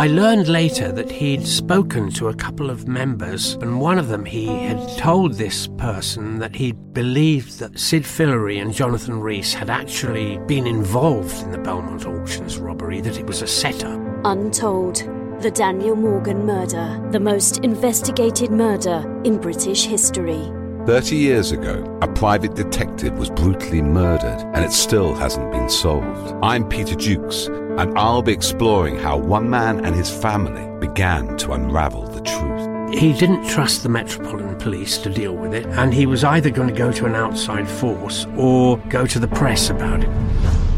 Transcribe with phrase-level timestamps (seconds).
[0.00, 4.24] I learned later that he'd spoken to a couple of members, and one of them
[4.24, 9.68] he had told this person that he believed that Sid Fillery and Jonathan Rees had
[9.68, 14.00] actually been involved in the Belmont Auctions robbery, that it was a setup.
[14.24, 15.06] Untold.
[15.42, 20.50] The Daniel Morgan murder, the most investigated murder in British history.
[20.86, 26.34] 30 years ago, a private detective was brutally murdered and it still hasn't been solved.
[26.42, 31.52] I'm Peter Jukes and I'll be exploring how one man and his family began to
[31.52, 32.98] unravel the truth.
[32.98, 36.66] He didn't trust the Metropolitan Police to deal with it, and he was either going
[36.66, 40.08] to go to an outside force or go to the press about it.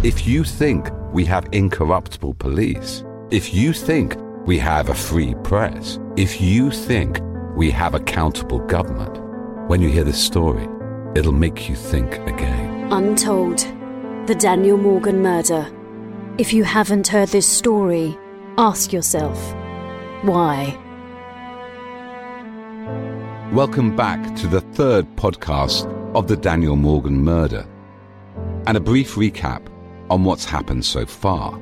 [0.03, 4.17] If you think we have incorruptible police, if you think
[4.47, 7.19] we have a free press, if you think
[7.57, 9.22] we have accountable government,
[9.69, 10.69] when you hear this story,
[11.15, 12.93] it'll make you think again.
[12.93, 13.59] Untold.
[14.27, 15.71] The Daniel Morgan murder.
[16.37, 18.19] If you haven't heard this story,
[18.59, 19.39] ask yourself,
[20.23, 20.77] why?
[23.53, 27.67] Welcome back to the third podcast of the Daniel Morgan murder,
[28.67, 29.67] and a brief recap
[30.11, 31.59] on what's happened so far.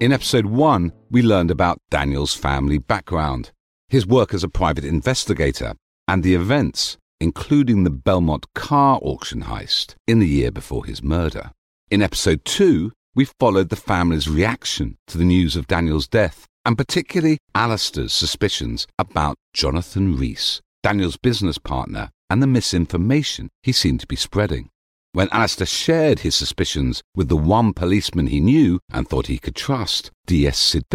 [0.00, 3.52] In episode one, we learned about Daniel's family background,
[3.88, 5.74] his work as a private investigator,
[6.10, 11.52] and the events, including the Belmont car auction heist in the year before his murder.
[11.88, 16.76] In episode two, we followed the family's reaction to the news of Daniel's death, and
[16.76, 24.08] particularly Alistair's suspicions about Jonathan Rees, Daniel's business partner, and the misinformation he seemed to
[24.08, 24.68] be spreading.
[25.12, 29.54] When Alistair shared his suspicions with the one policeman he knew and thought he could
[29.54, 30.86] trust, DS Sid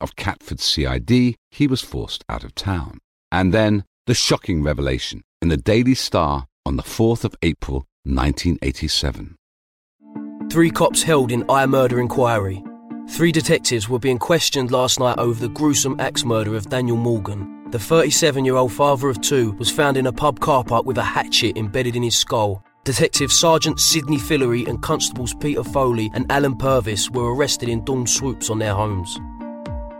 [0.00, 2.98] of Catford CID, he was forced out of town.
[3.30, 9.36] And then the shocking revelation in the Daily Star on the 4th of April 1987.
[10.50, 12.62] Three cops held in eye murder inquiry.
[13.08, 17.70] Three detectives were being questioned last night over the gruesome axe murder of Daniel Morgan.
[17.70, 20.98] The 37 year old father of two was found in a pub car park with
[20.98, 22.62] a hatchet embedded in his skull.
[22.84, 28.06] Detective Sergeant Sidney Fillery and Constables Peter Foley and Alan Purvis were arrested in dawn
[28.06, 29.18] swoops on their homes.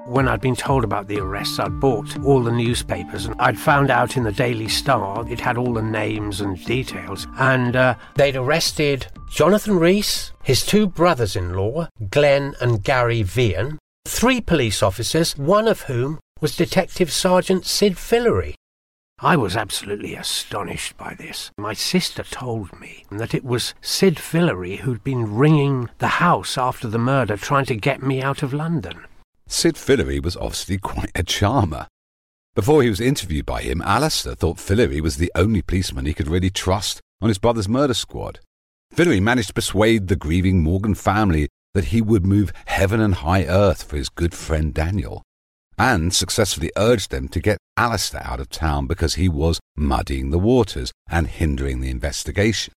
[0.06, 3.90] When I'd been told about the arrests, I'd bought all the newspapers and I'd found
[3.90, 7.26] out in the Daily Star it had all the names and details.
[7.38, 13.78] And uh, they'd arrested Jonathan Rees, his two brothers in law, Glenn and Gary Vian,
[14.06, 18.56] three police officers, one of whom was Detective Sergeant Sid Fillery.
[19.20, 21.50] I was absolutely astonished by this.
[21.56, 26.88] My sister told me that it was Sid Fillery who'd been ringing the house after
[26.88, 29.06] the murder trying to get me out of London.
[29.46, 31.86] Sid Fillery was obviously quite a charmer.
[32.54, 36.28] Before he was interviewed by him, Alistair thought Fillery was the only policeman he could
[36.28, 38.40] really trust on his brother's murder squad.
[38.92, 43.44] Fillery managed to persuade the grieving Morgan family that he would move heaven and high
[43.44, 45.22] earth for his good friend Daniel,
[45.76, 50.38] and successfully urged them to get Alistair out of town because he was muddying the
[50.38, 52.72] waters and hindering the investigation.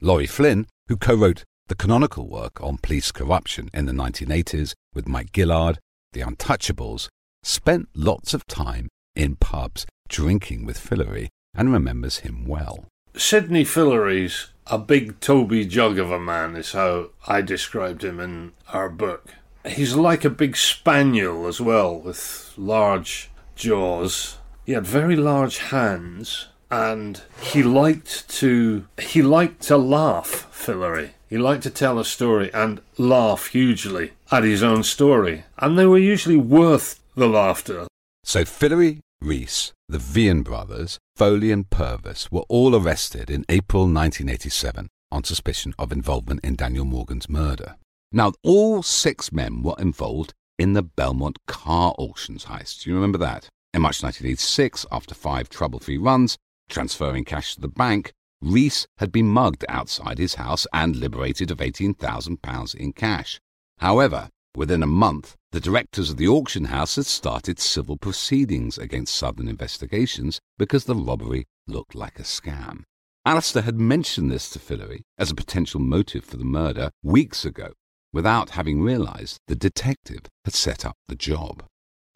[0.00, 5.30] Laurie Flynn, who co-wrote the canonical work on police corruption in the 1980s with Mike
[5.34, 5.78] Gillard,
[6.12, 7.08] The Untouchables,
[7.42, 12.86] spent lots of time in pubs drinking with Fillery and remembers him well.
[13.16, 18.52] Sidney Fillery's a big Toby jug of a man, is how I described him in
[18.72, 19.28] our book.
[19.66, 24.38] He's like a big spaniel as well, with large jaws.
[24.64, 30.48] He had very large hands, and he liked to he liked to laugh.
[30.50, 31.12] Fillery.
[31.28, 35.86] He liked to tell a story and laugh hugely at his own story, and they
[35.86, 37.86] were usually worth the laughter.
[38.24, 44.88] So Fillery, Rees, the Vian brothers, Foley and Purvis were all arrested in April 1987
[45.10, 47.76] on suspicion of involvement in Daniel Morgan's murder.
[48.10, 52.82] Now, all six men were involved in the Belmont car auctions heist.
[52.82, 53.48] Do you remember that?
[53.74, 56.36] In March 1986, after five trouble free runs,
[56.68, 61.58] transferring cash to the bank, Rees had been mugged outside his house and liberated of
[61.58, 63.38] £18,000 in cash.
[63.82, 69.12] However, within a month, the directors of the auction house had started civil proceedings against
[69.12, 72.84] Southern Investigations because the robbery looked like a scam.
[73.26, 77.72] Alistair had mentioned this to Fillery as a potential motive for the murder weeks ago,
[78.12, 81.64] without having realized the detective had set up the job.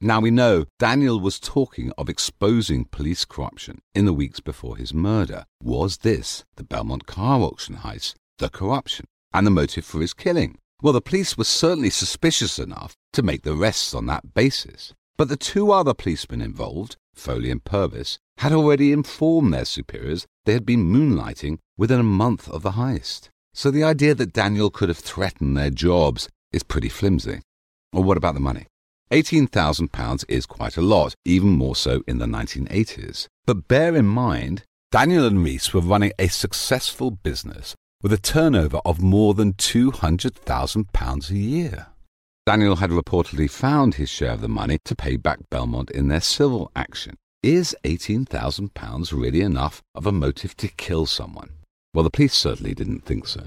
[0.00, 4.94] Now we know Daniel was talking of exposing police corruption in the weeks before his
[4.94, 5.46] murder.
[5.60, 10.60] Was this, the Belmont car auction heist, the corruption and the motive for his killing?
[10.82, 14.92] Well, the police were certainly suspicious enough to make the arrests on that basis.
[15.16, 20.52] But the two other policemen involved, Foley and Purvis, had already informed their superiors they
[20.52, 23.30] had been moonlighting within a month of the heist.
[23.54, 27.40] So the idea that Daniel could have threatened their jobs is pretty flimsy.
[27.94, 28.66] Or what about the money?
[29.10, 33.28] £18,000 is quite a lot, even more so in the 1980s.
[33.46, 38.80] But bear in mind, Daniel and Rees were running a successful business with a turnover
[38.84, 41.86] of more than £200,000 a year.
[42.46, 46.20] Daniel had reportedly found his share of the money to pay back Belmont in their
[46.20, 47.16] civil action.
[47.42, 51.50] Is £18,000 really enough of a motive to kill someone?
[51.92, 53.42] Well, the police certainly didn't think so.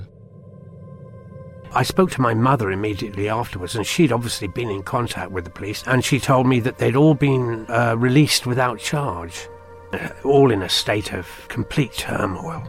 [1.71, 5.51] I spoke to my mother immediately afterwards, and she'd obviously been in contact with the
[5.51, 9.47] police, and she told me that they'd all been uh, released without charge,
[10.23, 12.67] all in a state of complete turmoil.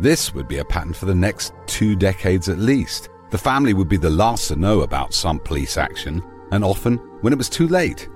[0.00, 3.10] This would be a pattern for the next two decades at least.
[3.28, 7.34] The family would be the last to know about some police action, and often when
[7.34, 8.08] it was too late.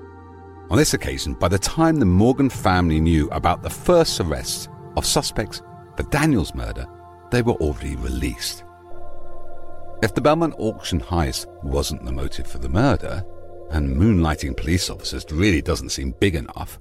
[0.70, 4.66] On this occasion, by the time the Morgan family knew about the first arrests
[4.96, 5.60] of suspects
[5.94, 6.86] for Daniel's murder,
[7.30, 8.64] they were already released.
[10.02, 13.22] If the Belmont auction heist wasn't the motive for the murder,
[13.72, 16.78] and moonlighting police officers really doesn't seem big enough,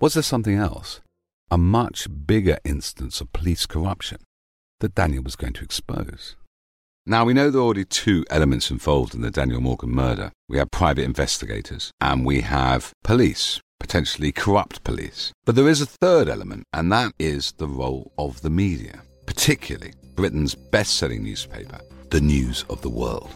[0.00, 1.02] was there something else?
[1.50, 4.16] A much bigger instance of police corruption
[4.80, 6.36] that Daniel was going to expose.
[7.06, 10.32] Now, we know there are already two elements involved in the Daniel Morgan murder.
[10.48, 15.32] We have private investigators, and we have police potentially corrupt police.
[15.46, 19.94] But there is a third element, and that is the role of the media, particularly
[20.14, 21.80] Britain's best selling newspaper,
[22.10, 23.30] The News of the World.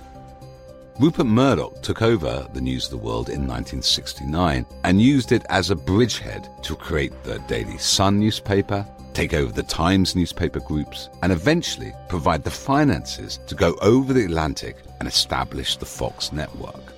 [1.01, 5.71] Rupert Murdoch took over the News of the World in 1969 and used it as
[5.71, 11.33] a bridgehead to create the Daily Sun newspaper, take over the Times newspaper groups, and
[11.33, 16.93] eventually provide the finances to go over the Atlantic and establish the Fox network.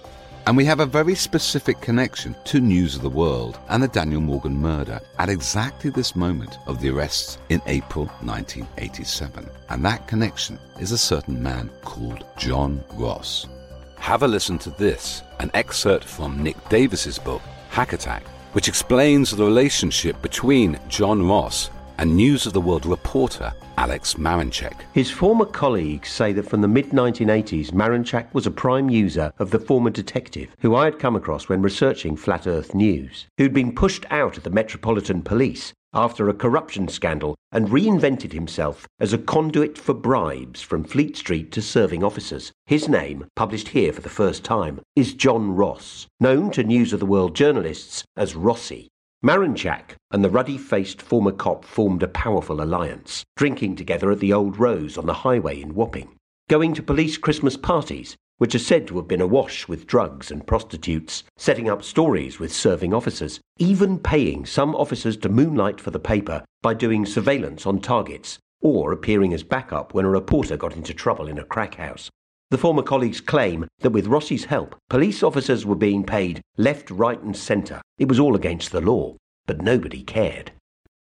[0.47, 4.21] And we have a very specific connection to News of the World and the Daniel
[4.21, 9.51] Morgan murder at exactly this moment of the arrests in April 1987.
[9.71, 13.49] And that connection is a certain man called John Ross.
[13.97, 18.23] Have a listen to this, an excerpt from Nick Davies's book, Hack Attack,
[18.53, 24.85] which explains the relationship between John Ross and News of the World reporter Alex Marunchak.
[24.93, 29.51] His former colleagues say that from the mid 1980s, Marunchak was a prime user of
[29.51, 33.75] the former detective who I had come across when researching Flat Earth News, who'd been
[33.75, 39.19] pushed out of the Metropolitan Police after a corruption scandal and reinvented himself as a
[39.19, 42.53] conduit for bribes from Fleet Street to serving officers.
[42.67, 47.01] His name, published here for the first time, is John Ross, known to News of
[47.01, 48.89] the World journalists as Rossi.
[49.23, 54.33] Marunchak and the ruddy faced former cop formed a powerful alliance, drinking together at the
[54.33, 56.15] Old Rose on the highway in Wapping,
[56.49, 60.47] going to police Christmas parties, which are said to have been awash with drugs and
[60.47, 65.99] prostitutes, setting up stories with serving officers, even paying some officers to moonlight for the
[65.99, 70.93] paper by doing surveillance on targets, or appearing as backup when a reporter got into
[70.93, 72.11] trouble in a crack house.
[72.51, 77.21] The former colleagues claim that with Rossi's help, police officers were being paid left, right,
[77.21, 77.83] and centre.
[77.99, 80.53] It was all against the law, but nobody cared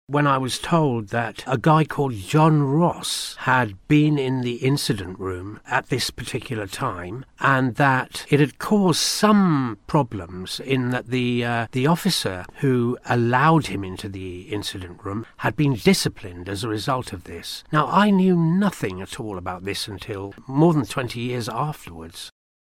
[0.08, 5.18] when I was told that a guy called John Ross had been in the incident
[5.18, 11.46] room at this particular time and that it had caused some problems in that the
[11.46, 16.70] uh, the officer who allowed him into the incident room had been disciplined as a
[16.70, 17.64] result of this.
[17.72, 22.30] Now I knew nothing at all about this until more than 20 years afterwards.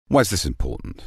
[0.08, 1.06] Why is this important?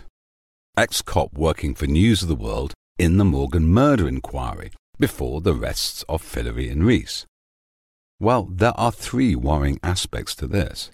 [0.76, 6.04] Ex-cop working for News of the World in the Morgan murder inquiry before the rests
[6.08, 7.26] of Fillery and Rees?
[8.18, 10.90] Well, there are three worrying aspects to this.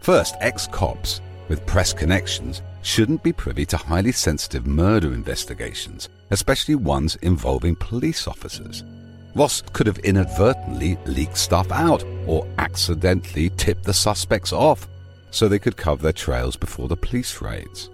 [0.00, 6.74] First, ex cops with press connections shouldn't be privy to highly sensitive murder investigations, especially
[6.74, 8.82] ones involving police officers.
[9.34, 14.88] Ross could have inadvertently leaked stuff out or accidentally tipped the suspects off
[15.30, 17.90] so they could cover their trails before the police raids.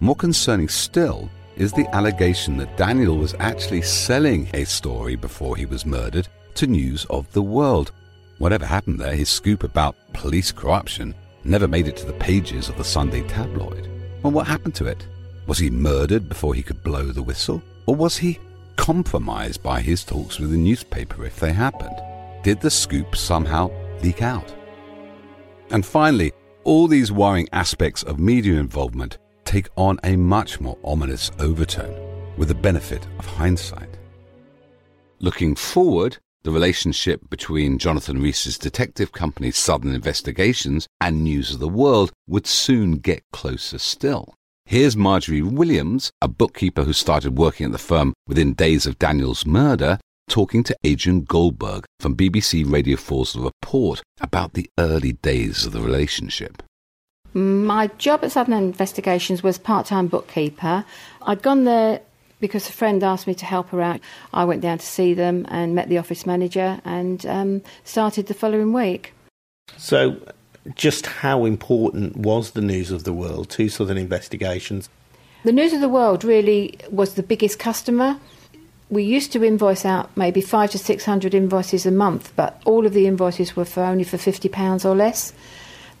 [0.00, 5.66] More concerning still is the allegation that Daniel was actually selling a story before he
[5.66, 7.90] was murdered to News of the World.
[8.38, 12.78] Whatever happened there, his scoop about police corruption never made it to the pages of
[12.78, 13.88] the Sunday tabloid.
[14.22, 15.04] Well, what happened to it?
[15.48, 17.60] Was he murdered before he could blow the whistle?
[17.86, 18.38] Or was he
[18.76, 22.00] compromised by his talks with the newspaper if they happened?
[22.44, 24.54] Did the scoop somehow leak out?
[25.70, 29.18] And finally, all these worrying aspects of media involvement
[29.48, 31.96] take on a much more ominous overtone
[32.36, 33.96] with the benefit of hindsight.
[35.20, 41.68] Looking forward, the relationship between Jonathan Rees's detective company Southern Investigations and News of the
[41.68, 44.34] World would soon get closer still.
[44.66, 49.46] Here's Marjorie Williams, a bookkeeper who started working at the firm within days of Daniel's
[49.46, 55.64] murder, talking to Adrian Goldberg from BBC Radio 4's The Report about the early days
[55.64, 56.62] of the relationship.
[57.34, 60.84] My job at Southern Investigations was part time bookkeeper.
[61.22, 62.00] I'd gone there
[62.40, 64.00] because a friend asked me to help her out.
[64.32, 68.34] I went down to see them and met the office manager and um, started the
[68.34, 69.12] following week.
[69.76, 70.20] So,
[70.74, 74.88] just how important was the News of the World to Southern Investigations?
[75.44, 78.18] The News of the World really was the biggest customer.
[78.90, 82.86] We used to invoice out maybe five to six hundred invoices a month, but all
[82.86, 85.32] of the invoices were for only for fifty pounds or less.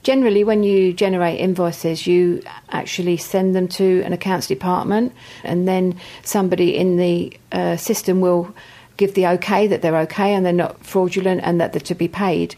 [0.02, 5.12] Generally, when you generate invoices, you actually send them to an accounts department,
[5.44, 8.54] and then somebody in the uh, system will
[8.96, 12.08] give the okay that they're okay and they're not fraudulent and that they're to be
[12.08, 12.54] paid.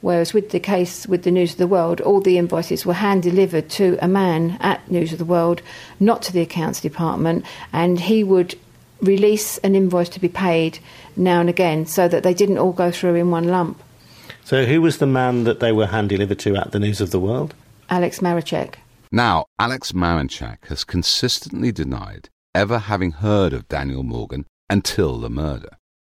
[0.00, 3.22] Whereas with the case with the News of the World, all the invoices were hand
[3.22, 5.62] delivered to a man at News of the World,
[5.98, 8.56] not to the accounts department, and he would
[9.00, 10.78] release an invoice to be paid
[11.16, 13.82] now and again so that they didn't all go through in one lump.
[14.46, 17.10] So, who was the man that they were hand delivered to at the News of
[17.10, 17.52] the World?
[17.90, 18.76] Alex Marunchak.
[19.10, 25.70] Now, Alex Marunchak has consistently denied ever having heard of Daniel Morgan until the murder.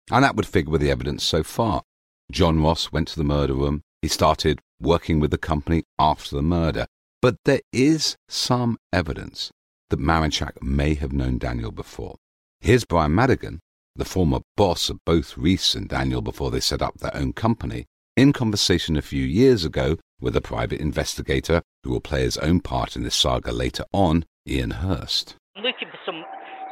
[0.09, 1.83] And that would figure with the evidence so far.
[2.31, 3.83] John Ross went to the murder room.
[4.01, 6.87] He started working with the company after the murder.
[7.21, 9.51] But there is some evidence
[9.91, 12.15] that Marunchak may have known Daniel before.
[12.61, 13.59] Here's Brian Madigan,
[13.95, 17.85] the former boss of both Rees and Daniel before they set up their own company,
[18.15, 22.59] in conversation a few years ago with a private investigator who will play his own
[22.59, 25.35] part in this saga later on, Ian Hurst.
[25.55, 26.23] Looking for some,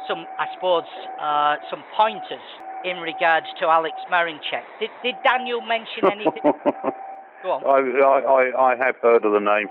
[0.08, 0.84] some I suppose,
[1.20, 2.42] uh, some pointers
[2.84, 4.64] in regards to Alex Marunchak.
[4.80, 6.42] Did, did Daniel mention anything?
[7.42, 7.64] Go on.
[7.66, 9.68] I, I, I have heard of the name.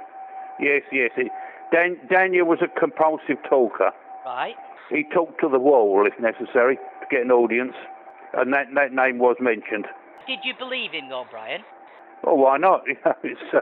[0.60, 1.12] Yes, yes.
[1.18, 1.32] It,
[1.72, 3.92] Dan, Daniel was a compulsive talker.
[4.26, 4.56] Right.
[4.90, 7.74] He talked to the wall if necessary to get an audience,
[8.34, 9.88] and that, that name was mentioned.
[10.28, 11.62] Did you believe him, though, Brian?
[12.24, 12.84] Well, why not?
[13.24, 13.62] it's, uh,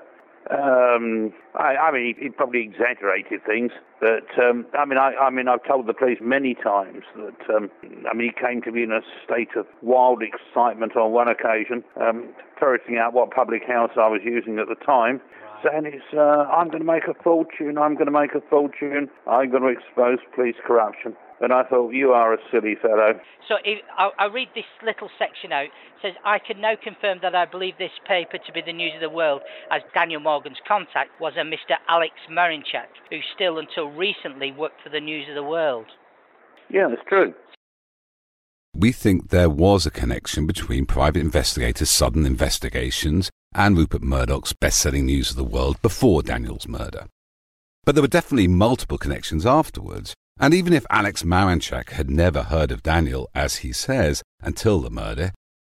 [0.49, 5.29] um, I, I mean, he, he, probably exaggerated things, but um, I mean, I, I,
[5.29, 7.69] mean, I've told the police many times that um,
[8.09, 11.83] I mean, he came to me in a state of wild excitement on one occasion,
[12.01, 15.21] um, ferreting out what public house I was using at the time.
[15.63, 19.09] Saying it's, uh, I'm going to make a fortune, I'm going to make a fortune,
[19.27, 21.15] I'm going to expose police corruption.
[21.41, 23.13] And I thought, you are a silly fellow.
[23.47, 25.65] So if, I'll, I'll, read this little section out.
[25.65, 28.91] It says, I can now confirm that I believe this paper to be the news
[28.95, 29.41] of the world,
[29.71, 31.75] as Daniel Morgan's contact was a Mr.
[31.87, 35.85] Alex Marunchak, who still until recently worked for the news of the world.
[36.69, 37.33] Yeah, that's true.
[38.75, 45.05] We think there was a connection between private investigator Southern Investigations and Rupert Murdoch's best-selling
[45.05, 47.07] News of the World before Daniel's murder.
[47.83, 52.71] But there were definitely multiple connections afterwards, and even if Alex Marunchak had never heard
[52.71, 55.31] of Daniel, as he says, until the murder,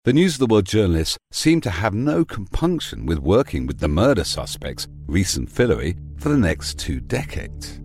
[0.04, 3.88] the News of the World journalists seem to have no compunction with working with the
[3.88, 7.80] murder suspects, recent and Fillery, for the next two decades.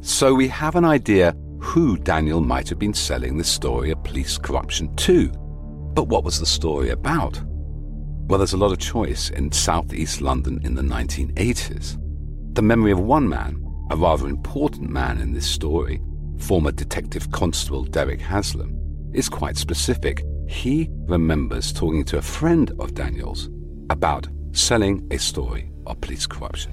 [0.00, 4.38] So we have an idea who Daniel might have been selling the story of police
[4.38, 5.28] corruption to.
[5.94, 7.40] But what was the story about?
[8.26, 11.98] Well, there's a lot of choice in southeast London in the 1980s.
[12.54, 16.00] The memory of one man a rather important man in this story,
[16.38, 18.78] former Detective Constable Derek Haslam,
[19.12, 20.22] is quite specific.
[20.48, 23.48] He remembers talking to a friend of Daniel's
[23.90, 26.72] about selling a story of police corruption.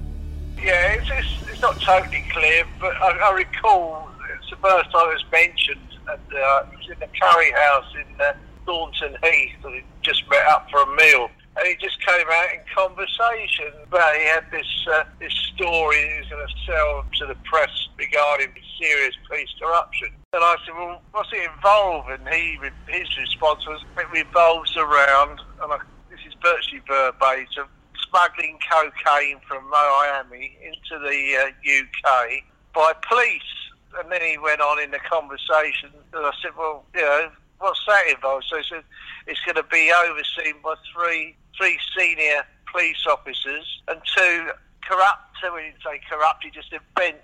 [0.56, 5.10] Yeah, it's, it's, it's not totally clear, but I, I, recall it's the first time
[5.10, 8.32] it was mentioned, and uh, it was in the Curry House in uh,
[8.64, 11.28] Thornton Heath, and just met up for a meal.
[11.56, 13.72] And he just came out in conversation.
[13.90, 17.70] But he had this uh, this story he was going to sell to the press
[17.98, 20.08] regarding serious police corruption.
[20.32, 22.08] And I said, well, what's it involve?
[22.08, 25.78] And he, his response was, it revolves around, and I,
[26.10, 27.66] this is virtually verbatim,
[28.08, 32.42] smuggling cocaine from Miami into the uh, UK
[32.74, 33.52] by police.
[33.98, 37.84] And then he went on in the conversation, and I said, well, you know, what's
[37.86, 38.46] that involved?
[38.48, 38.84] So he said,
[39.26, 44.50] it's going to be overseen by three three senior police officers and two
[44.82, 47.16] corrupt, so we didn't say corrupt, he just bent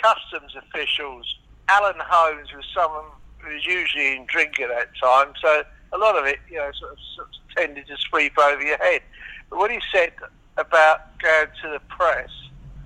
[0.00, 1.36] customs officials.
[1.68, 3.04] Alan Holmes was someone
[3.38, 6.70] who was usually in drink at that time, so a lot of it, you know,
[6.78, 9.02] sort of, sort of tended to sweep over your head.
[9.50, 10.12] But what he said
[10.56, 12.30] about going to the press,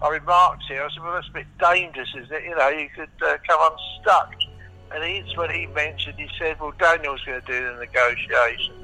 [0.03, 2.45] I remarked to here, I said, well, that's a bit dangerous, isn't it?
[2.45, 4.35] You know, you could uh, come unstuck.
[4.93, 6.19] And he's what he mentioned.
[6.19, 8.75] He said, well, Daniel's going to do the negotiation.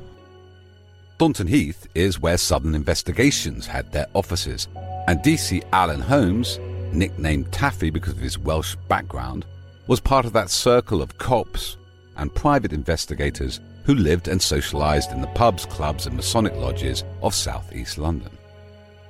[1.19, 4.69] Thornton Heath is where Southern Investigations had their offices,
[5.09, 6.61] and DC Alan Holmes,
[6.93, 9.47] nicknamed Taffy because of his Welsh background,
[9.87, 11.79] was part of that circle of cops
[12.19, 17.35] and private investigators who lived and socialised in the pubs, clubs, and Masonic lodges of
[17.35, 18.37] southeast London.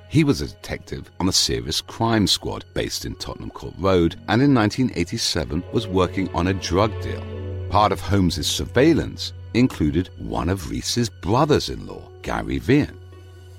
[0.07, 4.41] He was a detective on the Serious Crime Squad based in Tottenham Court Road and
[4.41, 7.21] in 1987 was working on a drug deal.
[7.69, 12.95] Part of Holmes's surveillance included one of Rees's brothers in law, Gary Vian.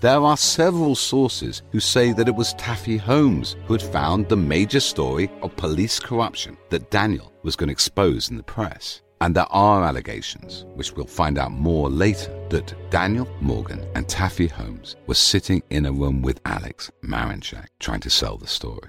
[0.00, 4.36] There are several sources who say that it was Taffy Holmes who had found the
[4.36, 9.02] major story of police corruption that Daniel was going to expose in the press.
[9.20, 14.46] And there are allegations, which we'll find out more later, that Daniel Morgan and Taffy
[14.46, 18.88] Holmes were sitting in a room with Alex Marunchak trying to sell the story.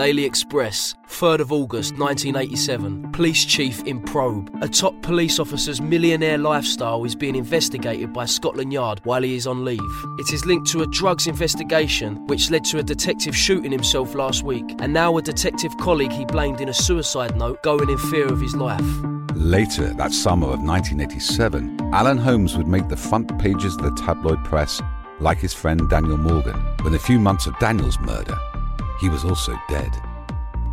[0.00, 3.12] Daily Express, 3rd of August 1987.
[3.12, 4.50] Police Chief in probe.
[4.62, 9.46] A top police officer's millionaire lifestyle is being investigated by Scotland Yard while he is
[9.46, 9.78] on leave.
[10.18, 14.42] It is linked to a drugs investigation which led to a detective shooting himself last
[14.42, 18.26] week, and now a detective colleague he blamed in a suicide note going in fear
[18.26, 18.80] of his life.
[19.34, 24.42] Later, that summer of 1987, Alan Holmes would make the front pages of the tabloid
[24.46, 24.80] press
[25.20, 26.58] like his friend Daniel Morgan.
[26.78, 28.38] Within a few months of Daniel's murder,
[29.00, 29.90] he was also dead.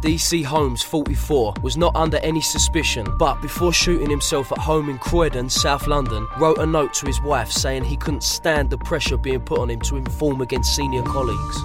[0.02, 5.00] DC Holmes, 44, was not under any suspicion, but before shooting himself at home in
[5.00, 9.18] Croydon, South London, wrote a note to his wife saying he couldn't stand the pressure
[9.18, 11.58] being put on him to inform against senior colleagues.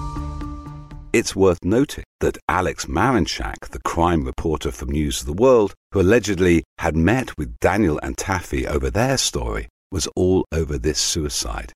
[1.13, 6.01] It's worth noting that Alex Marunchak, the crime reporter from News of the World, who
[6.01, 11.75] allegedly had met with Daniel and Taffy over their story, was all over this suicide.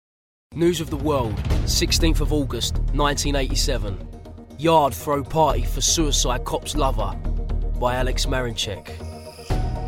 [0.54, 1.34] News of the World,
[1.66, 4.25] 16th of August, 1987.
[4.58, 7.14] Yard Throw Party for Suicide Cop's Lover
[7.78, 8.90] by Alex Marunchak.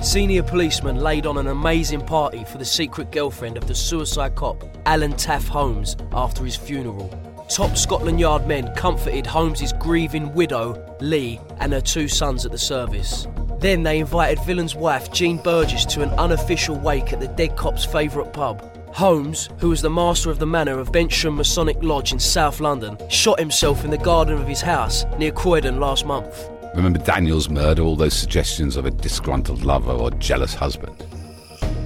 [0.05, 4.63] Senior policeman laid on an amazing party for the secret girlfriend of the suicide cop,
[4.85, 7.09] Alan Taff Holmes, after his funeral.
[7.49, 12.59] Top Scotland Yard men comforted Holmes's grieving widow, Lee, and her two sons at the
[12.59, 13.27] service.
[13.61, 17.87] Then they invited Villain's wife, Jean Burgess, to an unofficial wake at the dead cop's
[17.87, 18.78] favourite pub.
[18.99, 22.99] Holmes, who was the master of the manor of Bensham Masonic Lodge in South London,
[23.09, 26.51] shot himself in the garden of his house near Croydon last month.
[26.75, 31.07] Remember Daniel's murder, all those suggestions of a disgruntled lover or jealous husband?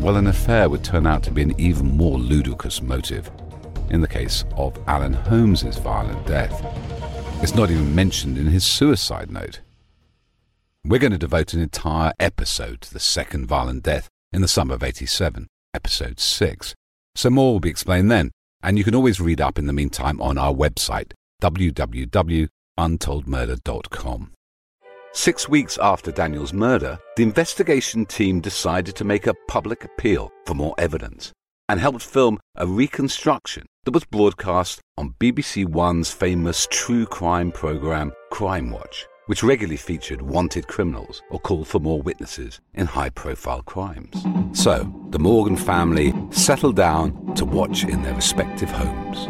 [0.00, 3.30] Well, an affair would turn out to be an even more ludicrous motive
[3.90, 6.64] in the case of Alan Holmes's violent death.
[7.42, 9.60] It's not even mentioned in his suicide note.
[10.82, 14.76] We're going to devote an entire episode to the second violent death in the summer
[14.76, 16.74] of 87, episode 6.
[17.14, 20.20] So more will be explained then, and you can always read up in the meantime
[20.20, 24.32] on our website, www.untoldmurder.com.
[25.14, 30.54] Six weeks after Daniel's murder, the investigation team decided to make a public appeal for
[30.54, 31.32] more evidence
[31.68, 38.12] and helped film a reconstruction that was broadcast on BBC One's famous true crime programme
[38.30, 43.62] Crime Watch, which regularly featured wanted criminals or called for more witnesses in high profile
[43.62, 44.26] crimes.
[44.52, 49.26] So, the Morgan family settled down to watch in their respective homes.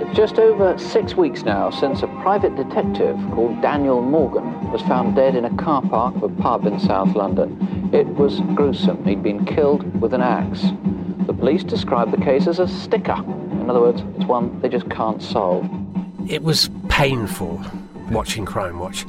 [0.00, 5.14] It's just over six weeks now since a private detective called Daniel Morgan was found
[5.14, 7.90] dead in a car park of a pub in South London.
[7.92, 9.04] It was gruesome.
[9.04, 10.62] He'd been killed with an axe.
[11.26, 13.22] The police described the case as a sticker.
[13.60, 15.68] In other words, it's one they just can't solve.
[16.26, 17.62] It was painful
[18.10, 19.06] watching Crime Watch.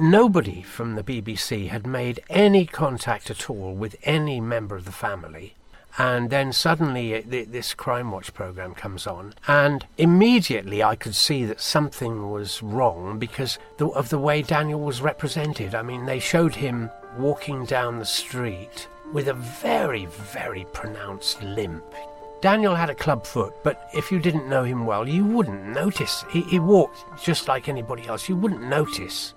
[0.00, 4.92] Nobody from the BBC had made any contact at all with any member of the
[4.92, 5.54] family.
[5.96, 11.44] And then suddenly it, this Crime Watch program comes on, and immediately I could see
[11.46, 15.74] that something was wrong because of the way Daniel was represented.
[15.74, 21.84] I mean, they showed him walking down the street with a very, very pronounced limp.
[22.40, 26.24] Daniel had a club foot, but if you didn't know him well, you wouldn't notice.
[26.30, 28.28] He, he walked just like anybody else.
[28.28, 29.34] You wouldn't notice.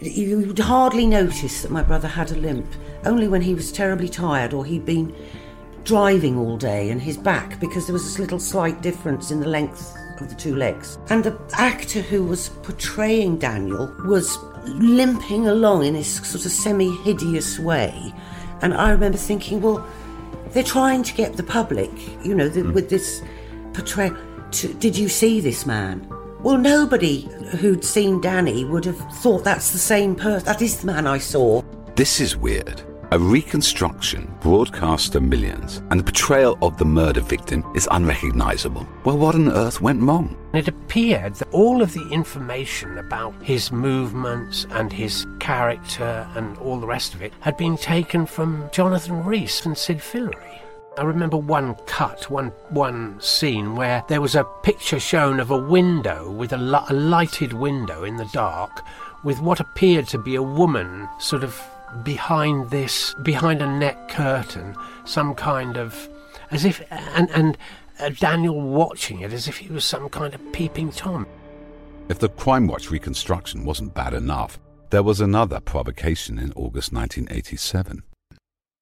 [0.00, 2.66] You would hardly notice that my brother had a limp,
[3.06, 5.14] only when he was terribly tired or he'd been
[5.84, 9.48] driving all day and his back because there was this little slight difference in the
[9.48, 10.98] length of the two legs.
[11.08, 16.94] And the actor who was portraying Daniel was limping along in this sort of semi
[17.02, 18.12] hideous way.
[18.60, 19.86] And I remember thinking, well,
[20.52, 21.90] they're trying to get the public,
[22.24, 22.72] you know, the, mm.
[22.72, 23.22] with this
[23.72, 24.16] portrayal.
[24.52, 26.06] To, did you see this man?
[26.40, 27.22] Well, nobody
[27.58, 30.44] who'd seen Danny would have thought that's the same person.
[30.44, 31.62] That is the man I saw.
[31.94, 32.82] This is weird.
[33.12, 38.88] A reconstruction broadcast to millions, and the portrayal of the murder victim is unrecognizable.
[39.04, 40.34] Well, what on earth went wrong?
[40.54, 46.80] It appeared that all of the information about his movements and his character and all
[46.80, 50.62] the rest of it had been taken from Jonathan Rees and Sid Fillery.
[50.96, 55.58] I remember one cut, one one scene where there was a picture shown of a
[55.58, 58.82] window with a, a lighted window in the dark
[59.22, 61.62] with what appeared to be a woman sort of
[62.02, 64.74] behind this, behind a net curtain,
[65.04, 66.08] some kind of,
[66.50, 67.58] as if, and, and
[68.00, 71.26] uh, Daniel watching it as if he was some kind of peeping Tom.
[72.08, 74.58] If the Crime Watch reconstruction wasn't bad enough,
[74.90, 78.02] there was another provocation in August 1987.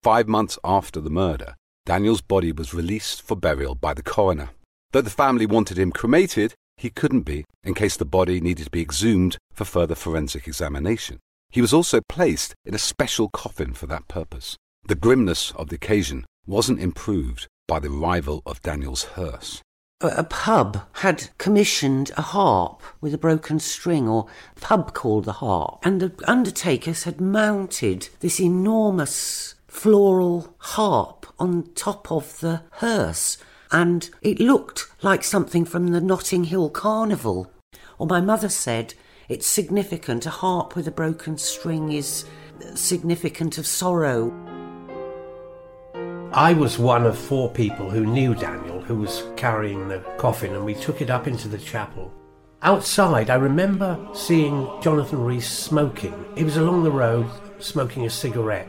[0.03, 1.55] Five months after the murder,
[1.87, 4.51] Daniel's body was released for burial by the coroner.
[4.93, 8.71] Though the family wanted him cremated, he couldn't be in case the body needed to
[8.71, 11.21] be exhumed for further forensic examination.
[11.51, 14.57] He was also placed in a special coffin for that purpose.
[14.87, 19.61] The grimness of the occasion wasn't improved by the arrival of Daniel's hearse.
[20.01, 24.29] A pub had commissioned a harp with a broken string, or
[24.61, 32.11] pub called the harp, and the undertakers had mounted this enormous floral harp on top
[32.11, 33.37] of the hearse,
[33.71, 37.51] and it looked like something from the Notting Hill Carnival.
[37.99, 38.95] Or my mother said
[39.31, 40.27] it's significant.
[40.27, 42.25] A harp with a broken string is
[42.75, 44.35] significant of sorrow.
[46.33, 50.65] I was one of four people who knew Daniel, who was carrying the coffin, and
[50.65, 52.13] we took it up into the chapel.
[52.63, 56.27] Outside, I remember seeing Jonathan Rees smoking.
[56.37, 58.69] He was along the road smoking a cigarette.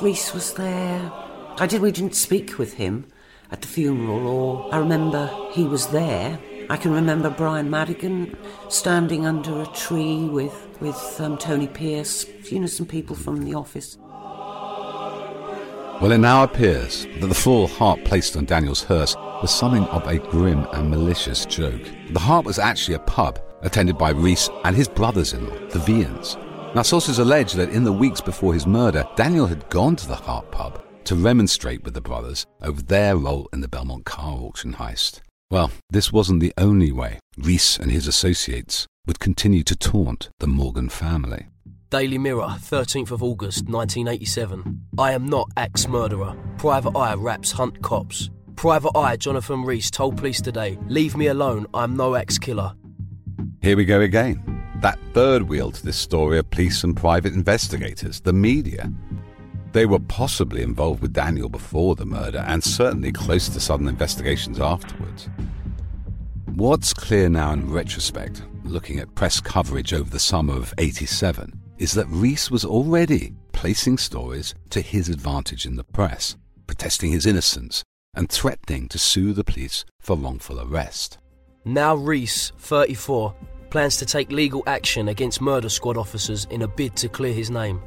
[0.00, 1.12] Rees was there.
[1.58, 1.82] I did.
[1.82, 3.06] We didn't speak with him
[3.50, 6.38] at the funeral, or I remember he was there.
[6.70, 8.36] I can remember Brian Madigan
[8.68, 13.54] standing under a tree with, with um, Tony Pierce, you know, some people from the
[13.54, 13.96] office.
[16.00, 20.06] Well, it now appears that the full harp placed on Daniel's hearse was something of
[20.06, 21.82] a grim and malicious joke.
[22.10, 25.78] The harp was actually a pub attended by Rees and his brothers in law, the
[25.78, 26.36] Vians.
[26.74, 30.14] Now, sources allege that in the weeks before his murder, Daniel had gone to the
[30.14, 34.74] Hart pub to remonstrate with the brothers over their role in the Belmont car auction
[34.74, 35.22] heist.
[35.50, 40.46] Well, this wasn't the only way Rees and his associates would continue to taunt the
[40.46, 41.46] Morgan family.
[41.88, 44.82] Daily Mirror, 13th of August 1987.
[44.98, 46.36] I am not ex murderer.
[46.58, 48.28] Private Eye raps hunt cops.
[48.56, 52.74] Private Eye Jonathan Rees told police today, Leave me alone, I'm no ex killer.
[53.62, 54.42] Here we go again.
[54.82, 58.92] That third wheel to this story of police and private investigators, the media.
[59.72, 64.60] They were possibly involved with Daniel before the murder and certainly close to Southern investigations
[64.60, 65.28] afterwards.
[66.54, 71.92] What's clear now in retrospect, looking at press coverage over the summer of 87, is
[71.92, 77.84] that Rees was already placing stories to his advantage in the press, protesting his innocence
[78.14, 81.18] and threatening to sue the police for wrongful arrest.
[81.64, 83.34] Now Rees, 34,
[83.70, 87.50] plans to take legal action against murder squad officers in a bid to clear his
[87.50, 87.80] name.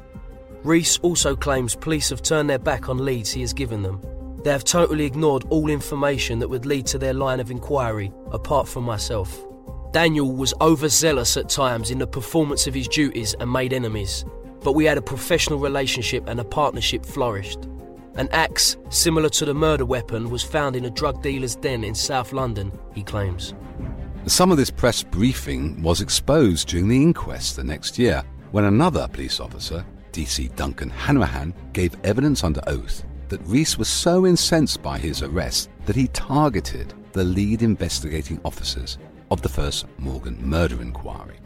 [0.64, 4.00] Rees also claims police have turned their back on leads he has given them.
[4.44, 8.68] They have totally ignored all information that would lead to their line of inquiry, apart
[8.68, 9.44] from myself.
[9.92, 14.24] Daniel was overzealous at times in the performance of his duties and made enemies,
[14.62, 17.68] but we had a professional relationship and a partnership flourished.
[18.14, 21.94] An axe similar to the murder weapon was found in a drug dealer's den in
[21.94, 23.52] South London, he claims.
[24.26, 28.22] Some of this press briefing was exposed during the inquest the next year
[28.52, 34.26] when another police officer, DC Duncan Hanrahan, gave evidence under oath that Rees was so
[34.26, 38.98] incensed by his arrest that he targeted the lead investigating officers
[39.30, 41.36] of the first Morgan murder inquiry.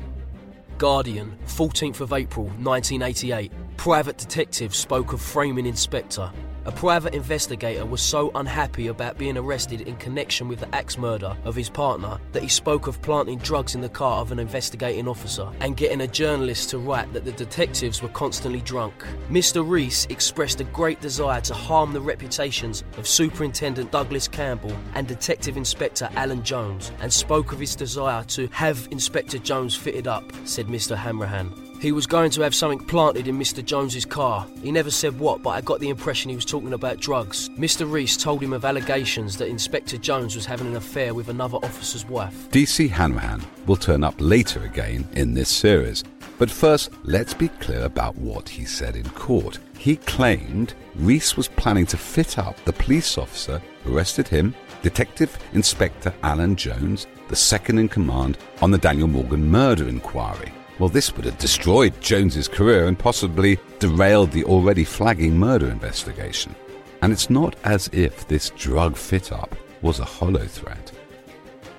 [0.78, 3.50] Guardian, 14th of April 1988.
[3.76, 6.30] Private detective spoke of framing inspector
[6.66, 11.36] a private investigator was so unhappy about being arrested in connection with the axe murder
[11.44, 15.06] of his partner that he spoke of planting drugs in the car of an investigating
[15.06, 18.94] officer and getting a journalist to write that the detectives were constantly drunk.
[19.30, 19.66] Mr.
[19.66, 25.56] Rees expressed a great desire to harm the reputations of Superintendent Douglas Campbell and Detective
[25.56, 30.66] Inspector Alan Jones and spoke of his desire to have Inspector Jones fitted up, said
[30.66, 30.96] Mr.
[30.96, 31.65] Hanrahan.
[31.80, 33.64] He was going to have something planted in Mr.
[33.64, 34.46] Jones's car.
[34.62, 37.48] He never said what, but I got the impression he was talking about drugs.
[37.50, 37.90] Mr.
[37.90, 42.06] Rees told him of allegations that Inspector Jones was having an affair with another officer's
[42.06, 42.48] wife.
[42.50, 46.02] DC Hanrahan will turn up later again in this series.
[46.38, 49.58] But first, let's be clear about what he said in court.
[49.78, 55.38] He claimed Rees was planning to fit up the police officer who arrested him, Detective
[55.52, 60.52] Inspector Alan Jones, the second in command on the Daniel Morgan murder inquiry.
[60.78, 66.54] Well, this would have destroyed Jones's career and possibly derailed the already flagging murder investigation.
[67.00, 70.92] And it's not as if this drug fit up was a hollow threat.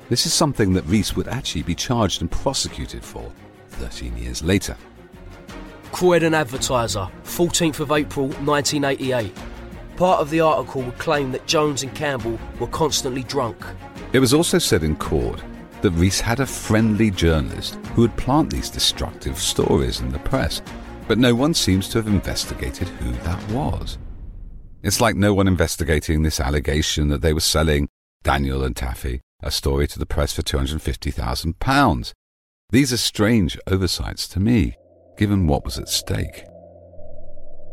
[0.10, 3.32] This is something that Rees would actually be charged and prosecuted for
[3.70, 4.76] 13 years later.
[5.92, 9.32] Croydon Advertiser, 14th of April 1988.
[9.96, 13.58] Part of the article would claim that Jones and Campbell were constantly drunk.
[14.14, 15.42] It was also said in court
[15.82, 20.62] that Rees had a friendly journalist who would plant these destructive stories in the press,
[21.08, 23.98] but no one seems to have investigated who that was.
[24.84, 27.90] It's like no one investigating this allegation that they were selling
[28.24, 32.14] Daniel and Taffy a story to the press for £250,000.
[32.70, 34.76] These are strange oversights to me,
[35.18, 36.44] given what was at stake.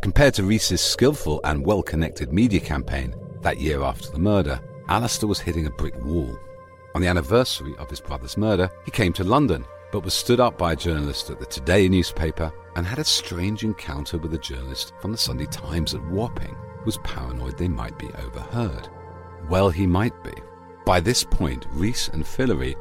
[0.03, 5.29] Compared to Rees's skillful and well connected media campaign that year after the murder, Alistair
[5.29, 6.39] was hitting a brick wall.
[6.95, 10.57] On the anniversary of his brother's murder, he came to London, but was stood up
[10.57, 14.93] by a journalist at the Today newspaper and had a strange encounter with a journalist
[15.01, 18.89] from the Sunday Times at Wapping who was paranoid they might be overheard.
[19.49, 20.35] Well, he might be.
[20.87, 22.77] By this point, Rees and Fillery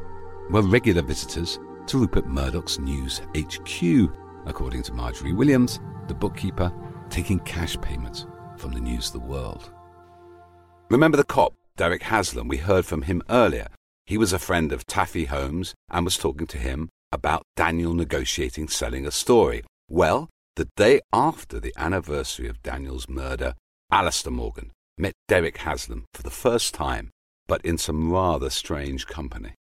[0.52, 4.12] were regular visitors to Rupert Murdoch's News HQ,
[4.46, 6.72] according to Marjorie Williams, the bookkeeper,
[7.10, 9.72] taking cash payments from the News of the World.
[10.92, 12.48] Remember the cop, Derek Haslam?
[12.48, 13.68] We heard from him earlier
[14.06, 18.68] he was a friend of Taffy Holmes and was talking to him about Daniel negotiating
[18.68, 19.64] selling a story.
[19.90, 23.54] Well, the day after the anniversary of Daniel's murder,
[23.92, 27.12] Alistair Morgan met Derek Haslam for the first time,
[27.48, 29.54] but in some rather strange company.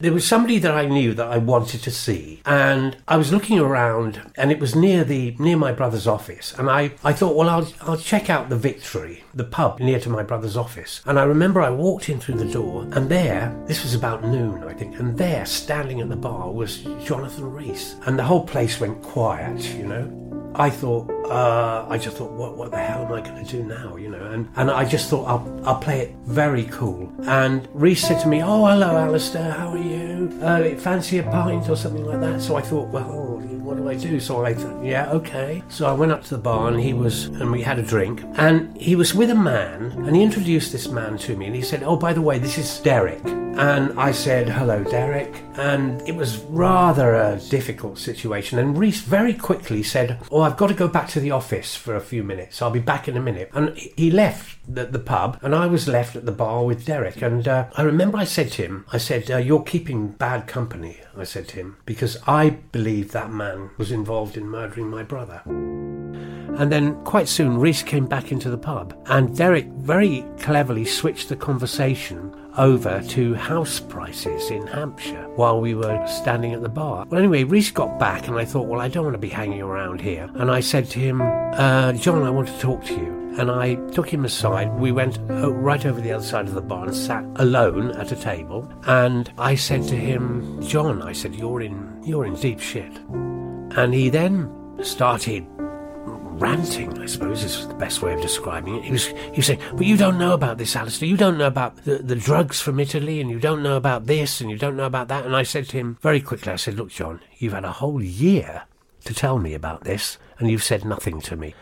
[0.00, 3.58] There was somebody that I knew that I wanted to see, and I was looking
[3.58, 7.48] around, and it was near the near my brother's office, and I, I thought, well,
[7.48, 11.24] I'll I'll check out the Victory, the pub near to my brother's office, and I
[11.24, 15.00] remember I walked in through the door, and there, this was about noon, I think,
[15.00, 19.60] and there, standing at the bar, was Jonathan Rees, and the whole place went quiet,
[19.74, 20.37] you know.
[20.54, 23.62] I thought, uh, I just thought, what, what the hell am I going to do
[23.62, 23.96] now?
[23.96, 27.12] You know, and, and I just thought I'll, I'll play it very cool.
[27.24, 30.38] And Rees said to me, oh, hello, Alistair, how are you?
[30.42, 32.40] Uh, fancy a pint or something like that?
[32.40, 34.18] So I thought, well, what do I do?
[34.18, 35.62] So I thought, yeah, okay.
[35.68, 38.22] So I went up to the bar and he was, and we had a drink.
[38.36, 41.62] And he was with a man, and he introduced this man to me, and he
[41.62, 43.22] said, oh, by the way, this is Derek.
[43.58, 45.34] And I said, hello, Derek.
[45.56, 48.60] And it was rather a difficult situation.
[48.60, 51.96] And Rees very quickly said, oh, I've got to go back to the office for
[51.96, 52.62] a few minutes.
[52.62, 53.50] I'll be back in a minute.
[53.52, 57.20] And he left the, the pub, and I was left at the bar with Derek.
[57.20, 60.98] And uh, I remember I said to him, I said, uh, You're keeping bad company,
[61.16, 65.42] I said to him, because I believe that man was involved in murdering my brother.
[65.46, 71.28] And then quite soon, Rees came back into the pub, and Derek very cleverly switched
[71.28, 77.06] the conversation over to house prices in Hampshire while we were standing at the bar.
[77.08, 79.62] Well, anyway, Rees got back, and I thought, well, I don't want to be hanging
[79.62, 80.28] around here.
[80.34, 83.76] And I said to him, uh, John, I want to talk to you and I
[83.92, 84.78] took him aside.
[84.78, 88.10] We went uh, right over the other side of the bar and sat alone at
[88.10, 88.68] a table.
[88.84, 92.92] And I said to him, "John," I said, "You're in you're in deep shit."
[93.76, 94.50] And he then
[94.82, 95.46] started
[96.38, 98.84] ranting, I suppose is the best way of describing it.
[98.84, 101.08] He was, he was saying, But you don't know about this, Alastair.
[101.08, 104.40] You don't know about the, the drugs from Italy, and you don't know about this,
[104.40, 105.26] and you don't know about that.
[105.26, 108.02] And I said to him very quickly, I said, Look, John, you've had a whole
[108.02, 108.64] year
[109.04, 111.54] to tell me about this, and you've said nothing to me.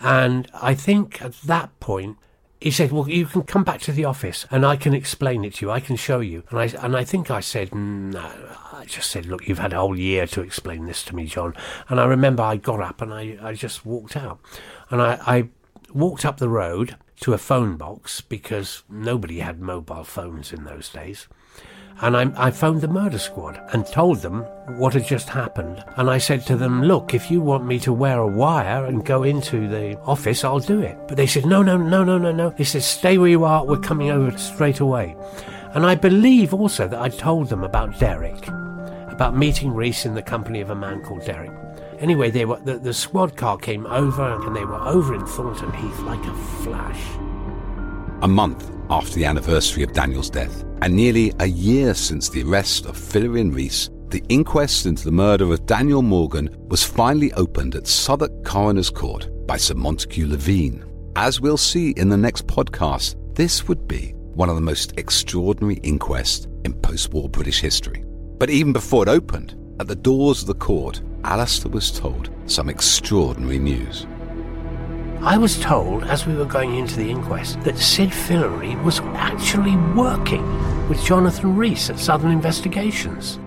[0.00, 2.16] And I think at that point,
[2.60, 5.54] he said, "Well, you can come back to the office, and I can explain it
[5.54, 5.70] to you.
[5.70, 8.30] I can show you." And I and I think I said, "No."
[8.72, 11.54] I just said, "Look, you've had a whole year to explain this to me, John."
[11.88, 14.40] And I remember I got up and I, I just walked out,
[14.90, 15.48] and I, I
[15.92, 20.88] walked up the road to a phone box because nobody had mobile phones in those
[20.88, 21.28] days.
[22.02, 24.42] And I, I phoned the murder squad and told them
[24.78, 25.84] what had just happened.
[25.96, 29.04] And I said to them, Look, if you want me to wear a wire and
[29.04, 30.96] go into the office, I'll do it.
[31.08, 32.50] But they said, No, no, no, no, no, no.
[32.50, 33.66] They said, Stay where you are.
[33.66, 35.14] We're coming over straight away.
[35.74, 40.22] And I believe also that I told them about Derek, about meeting Rees in the
[40.22, 41.52] company of a man called Derek.
[41.98, 45.70] Anyway, they were, the, the squad car came over and they were over in Thornton
[45.74, 46.34] Heath like a
[46.64, 47.02] flash.
[48.22, 52.84] A month after the anniversary of Daniel's death, and nearly a year since the arrest
[52.84, 57.86] of Philorine Rees, the inquest into the murder of Daniel Morgan was finally opened at
[57.86, 60.84] Southwark Coroner's Court by Sir Montague Levine.
[61.16, 65.80] As we'll see in the next podcast, this would be one of the most extraordinary
[65.82, 68.04] inquests in post war British history.
[68.36, 72.68] But even before it opened, at the doors of the court, Alastair was told some
[72.68, 74.06] extraordinary news.
[75.22, 79.76] I was told as we were going into the inquest that Sid Fillery was actually
[79.94, 80.42] working
[80.88, 83.38] with Jonathan Rees at Southern Investigations.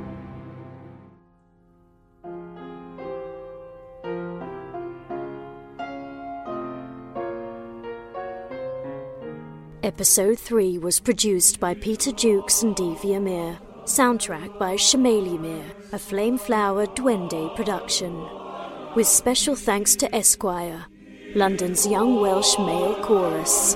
[9.81, 13.57] Episode 3 was produced by Peter Jukes and Devi Amir.
[13.85, 18.15] Soundtrack by Shamali Mir, a Flameflower Duende production.
[18.95, 20.85] With special thanks to Esquire,
[21.35, 23.75] London's young Welsh male chorus.